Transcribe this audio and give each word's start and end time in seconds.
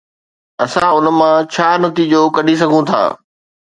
اسان 0.63 0.85
ان 0.95 1.05
مان 1.19 1.35
ڇا 1.53 1.67
نتيجو 1.83 2.21
ڪڍي 2.35 2.53
سگهون 2.61 2.83
ٿا؟ 2.89 3.01